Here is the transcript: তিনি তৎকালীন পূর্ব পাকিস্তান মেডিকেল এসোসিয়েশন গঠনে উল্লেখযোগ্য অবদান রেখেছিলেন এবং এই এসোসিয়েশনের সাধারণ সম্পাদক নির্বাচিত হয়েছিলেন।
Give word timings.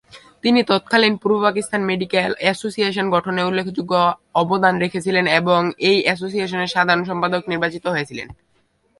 তিনি 0.43 0.59
তৎকালীন 0.63 1.13
পূর্ব 1.21 1.35
পাকিস্তান 1.43 1.81
মেডিকেল 1.89 2.31
এসোসিয়েশন 2.51 3.05
গঠনে 3.09 3.41
উল্লেখযোগ্য 3.43 3.93
অবদান 4.35 4.73
রেখেছিলেন 4.83 5.25
এবং 5.39 5.61
এই 5.89 5.97
এসোসিয়েশনের 6.13 6.73
সাধারণ 6.75 7.03
সম্পাদক 7.03 7.41
নির্বাচিত 7.51 7.85
হয়েছিলেন। 7.87 8.27